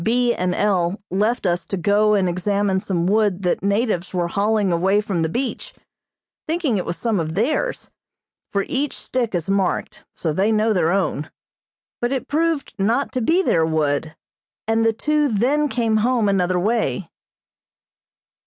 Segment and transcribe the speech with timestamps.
[0.03, 0.33] B.
[0.33, 0.99] and L.
[1.11, 5.29] left us to go and examine some wood that natives were hauling away from the
[5.29, 5.75] beach,
[6.47, 7.91] thinking it was some of theirs,
[8.51, 11.29] for each stick is marked, so they know their own;
[12.01, 14.15] but it proved not to be their wood,
[14.67, 17.07] and the two then came home another way.